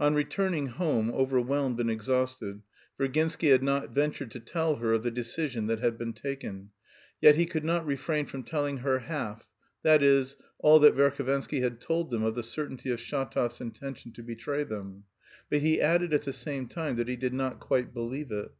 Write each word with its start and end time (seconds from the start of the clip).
On 0.00 0.14
returning 0.16 0.66
home 0.66 1.10
overwhelmed 1.12 1.78
and 1.78 1.88
exhausted, 1.88 2.62
Virginsky 2.98 3.50
had 3.50 3.62
not 3.62 3.90
ventured 3.90 4.32
to 4.32 4.40
tell 4.40 4.74
her 4.78 4.92
of 4.94 5.04
the 5.04 5.12
decision 5.12 5.68
that 5.68 5.78
had 5.78 5.96
been 5.96 6.12
taken, 6.12 6.70
yet 7.20 7.36
he 7.36 7.46
could 7.46 7.62
not 7.64 7.86
refrain 7.86 8.26
from 8.26 8.42
telling 8.42 8.78
her 8.78 8.98
half 8.98 9.46
that 9.84 10.02
is, 10.02 10.34
all 10.58 10.80
that 10.80 10.96
Verhovensky 10.96 11.60
had 11.62 11.80
told 11.80 12.10
them 12.10 12.24
of 12.24 12.34
the 12.34 12.42
certainty 12.42 12.90
of 12.90 12.98
Shatov's 12.98 13.60
intention 13.60 14.10
to 14.14 14.24
betray 14.24 14.64
them; 14.64 15.04
but 15.48 15.60
he 15.60 15.80
added 15.80 16.12
at 16.12 16.24
the 16.24 16.32
same 16.32 16.66
time 16.66 16.96
that 16.96 17.06
he 17.06 17.14
did 17.14 17.32
not 17.32 17.60
quite 17.60 17.94
believe 17.94 18.32
it. 18.32 18.50